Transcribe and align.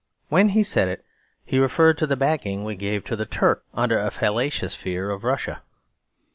When 0.29 0.49
he 0.49 0.63
said 0.63 0.87
it, 0.87 1.05
he 1.45 1.59
referred 1.59 1.95
to 1.99 2.07
the 2.07 2.15
backing 2.17 2.63
we 2.63 2.73
gave 2.75 3.03
to 3.03 3.15
the 3.15 3.27
Turk 3.27 3.63
under 3.71 3.99
a 3.99 4.09
fallacious 4.09 4.73
fear 4.73 5.11
of 5.11 5.23
Russia. 5.23 5.61